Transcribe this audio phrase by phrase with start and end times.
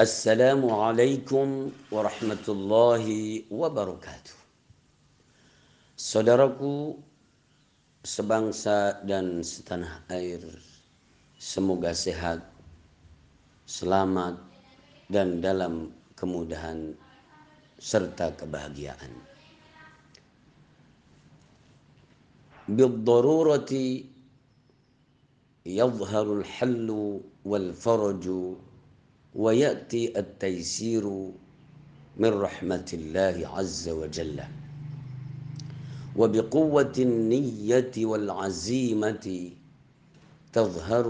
[0.00, 4.32] Assalamualaikum warahmatullahi wabarakatuh.
[5.92, 6.96] Saudaraku
[8.00, 10.40] sebangsa dan setanah air,
[11.36, 12.40] semoga sehat,
[13.68, 14.40] selamat,
[15.12, 16.96] dan dalam kemudahan
[17.76, 19.12] serta kebahagiaan.
[29.34, 31.04] ويأتي التيسير
[32.18, 34.40] من رحمة الله عز وجل
[36.16, 38.18] وبقوة النية wa
[40.52, 41.06] تظهر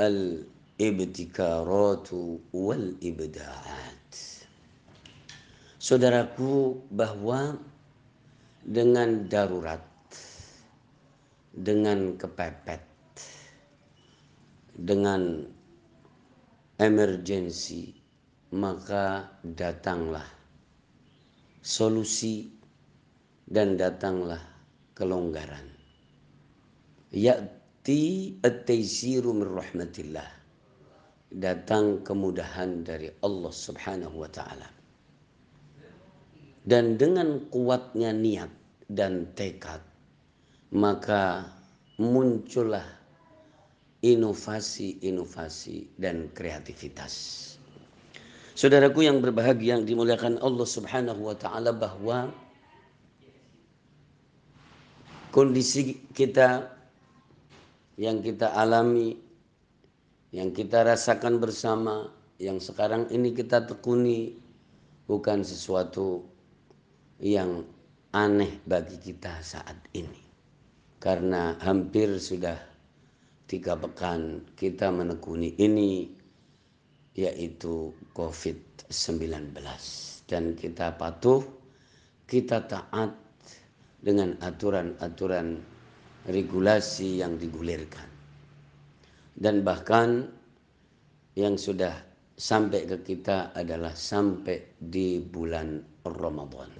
[0.00, 2.08] الابتكارات
[2.54, 2.94] wal
[5.82, 7.58] Saudaraku bahwa
[8.62, 9.82] dengan darurat
[11.50, 12.86] dengan kepepet
[14.78, 15.42] dengan
[16.80, 17.92] emergensi,
[18.52, 20.26] maka datanglah
[21.62, 22.50] solusi
[23.48, 24.40] dan datanglah
[24.96, 25.68] kelonggaran.
[27.12, 30.30] Ya'ti at-taysiru min rahmatillah.
[31.32, 34.68] Datang kemudahan dari Allah Subhanahu wa taala.
[36.62, 38.52] Dan dengan kuatnya niat
[38.86, 39.80] dan tekad,
[40.76, 41.48] maka
[41.96, 43.01] muncullah
[44.02, 47.38] inovasi-inovasi dan kreativitas.
[48.52, 52.28] Saudaraku yang berbahagia yang dimuliakan Allah Subhanahu wa taala bahwa
[55.32, 56.68] kondisi kita
[57.96, 59.16] yang kita alami
[60.34, 64.36] yang kita rasakan bersama yang sekarang ini kita tekuni
[65.08, 66.24] bukan sesuatu
[67.22, 67.64] yang
[68.12, 70.20] aneh bagi kita saat ini
[71.00, 72.71] karena hampir sudah
[73.46, 76.08] tiga pekan kita menekuni ini
[77.12, 79.52] yaitu COVID-19
[80.28, 81.44] dan kita patuh
[82.24, 83.12] kita taat
[84.00, 85.60] dengan aturan-aturan
[86.26, 88.08] regulasi yang digulirkan.
[89.36, 90.32] Dan bahkan
[91.36, 91.92] yang sudah
[92.36, 96.72] sampai ke kita adalah sampai di bulan Ramadan.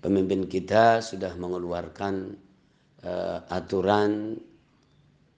[0.00, 2.34] Pemimpin kita sudah mengeluarkan
[3.04, 4.40] uh, aturan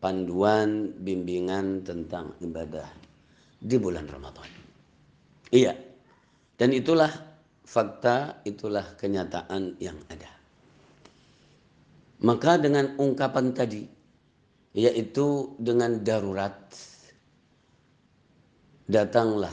[0.02, 2.90] panduan bimbingan tentang ibadah
[3.62, 4.50] di bulan Ramadan.
[5.54, 5.78] Iya.
[6.58, 7.10] Dan itulah
[7.62, 10.30] fakta, itulah kenyataan yang ada.
[12.22, 13.82] Maka dengan ungkapan tadi
[14.72, 16.54] yaitu dengan darurat
[18.88, 19.52] datanglah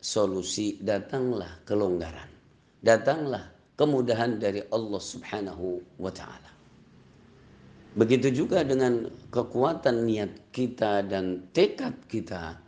[0.00, 2.30] solusi, datanglah kelonggaran,
[2.80, 3.44] datanglah
[3.76, 6.55] kemudahan dari Allah Subhanahu wa taala.
[7.96, 12.60] Begitu juga dengan kekuatan niat kita dan tekad kita,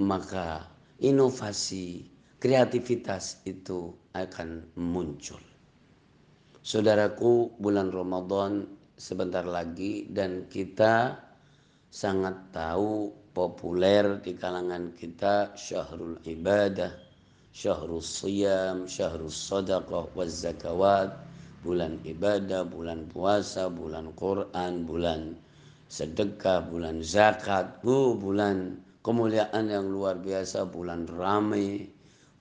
[0.00, 0.64] maka
[1.04, 2.08] inovasi,
[2.40, 5.40] kreativitas itu akan muncul.
[6.64, 8.64] Saudaraku, bulan Ramadan
[8.96, 11.28] sebentar lagi dan kita
[11.92, 16.96] sangat tahu populer di kalangan kita syahrul ibadah,
[17.52, 21.29] syahrul siyam, syahrul sadaqah, waz zakawat,
[21.60, 25.36] bulan ibadah, bulan puasa, bulan Quran, bulan
[25.92, 31.90] sedekah, bulan zakat, bu, bulan kemuliaan yang luar biasa, bulan ramai,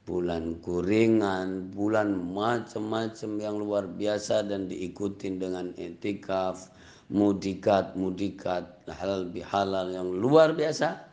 [0.08, 6.72] bulan kuringan, bulan macam-macam yang luar biasa dan diikuti dengan etikaf,
[7.12, 11.10] mudikat, mudikat, halal bihalal yang luar biasa.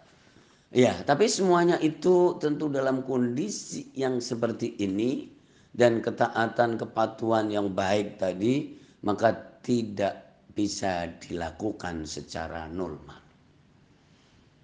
[0.75, 5.36] Ya, tapi semuanya itu tentu dalam kondisi yang seperti ini
[5.77, 13.21] dan ketaatan kepatuhan yang baik tadi maka tidak bisa dilakukan secara normal.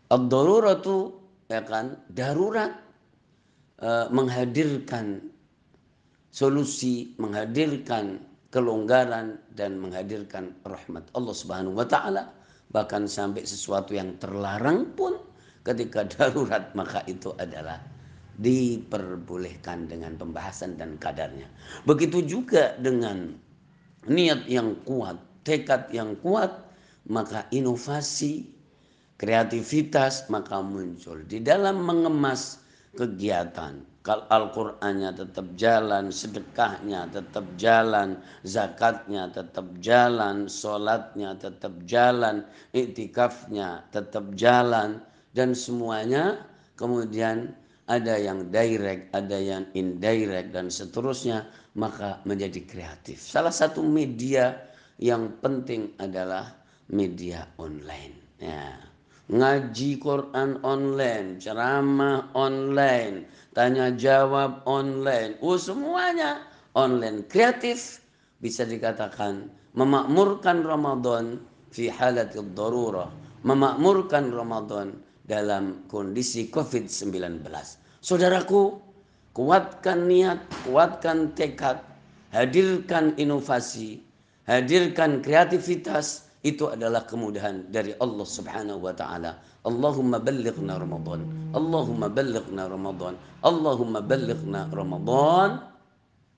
[0.09, 0.99] Ad-daruratu
[1.53, 2.73] ya kan darurat
[3.77, 5.21] eh, menghadirkan
[6.33, 12.33] solusi, menghadirkan kelonggaran dan menghadirkan rahmat Allah Subhanahu wa taala
[12.73, 15.21] bahkan sampai sesuatu yang terlarang pun
[15.61, 17.92] ketika darurat maka itu adalah
[18.41, 21.49] diperbolehkan dengan pembahasan dan kadarnya.
[21.85, 23.37] Begitu juga dengan
[24.09, 26.51] niat yang kuat, tekad yang kuat,
[27.11, 28.49] maka inovasi,
[29.21, 32.63] kreativitas maka muncul di dalam mengemas
[32.99, 33.85] kegiatan.
[34.03, 42.43] Kalau Al-Qur'annya tetap jalan, sedekahnya tetap jalan, zakatnya tetap jalan, sholatnya tetap jalan,
[42.75, 44.99] iktikafnya tetap jalan,
[45.39, 46.43] dan semuanya
[46.75, 47.55] kemudian
[47.91, 53.19] ada yang direct, ada yang indirect dan seterusnya, maka menjadi kreatif.
[53.19, 54.55] Salah satu media
[55.03, 56.55] yang penting adalah
[56.93, 58.15] media online.
[58.43, 58.75] Ya.
[59.33, 63.25] ngaji Quran online, ceramah online,
[63.55, 66.43] tanya jawab online, oh semuanya
[66.77, 67.25] online.
[67.31, 68.03] Kreatif
[68.43, 71.41] bisa dikatakan memakmurkan Ramadan
[71.73, 73.09] fi halatil darurah,
[73.47, 77.47] memakmurkan Ramadan dalam kondisi Covid-19.
[78.03, 78.83] Saudaraku,
[79.33, 81.79] kuatkan niat, kuatkan tekad,
[82.35, 84.03] hadirkan inovasi,
[84.47, 89.39] hadirkan kreativitas, itu adalah kemudahan dari Allah Subhanahu wa taala.
[89.63, 91.23] Allahumma ballighna Ramadan.
[91.55, 93.15] Allahumma ballighna Ramadan.
[93.47, 95.71] Allahumma ballighna Ramadan.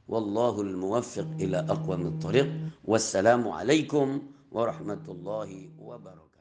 [0.04, 2.48] Wallahu al-muwaffiq ila aqwamit thariq.
[2.84, 4.20] Wassalamu alaikum
[4.52, 6.33] warahmatullahi wabarakatuh.